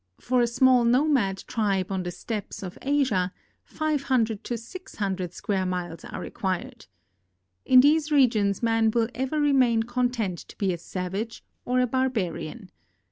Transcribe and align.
For 0.19 0.41
a 0.41 0.47
small 0.47 0.83
nomad 0.83 1.43
tribe 1.45 1.91
on 1.91 2.01
the 2.01 2.09
steppes 2.09 2.63
of 2.63 2.75
Asia, 2.81 3.31
500 3.65 4.43
to 4.45 4.57
600 4.57 5.31
square 5.31 5.63
miles 5.67 6.03
are 6.05 6.19
required. 6.19 6.87
In 7.65 7.81
these 7.81 8.11
regions 8.11 8.63
man 8.63 8.89
will 8.89 9.09
ever 9.13 9.39
remain 9.39 9.83
content 9.83 10.39
to 10.39 10.57
be 10.57 10.73
a 10.73 10.79
savage 10.79 11.43
or 11.65 11.79
a 11.79 11.85
barbarian. 11.85 12.71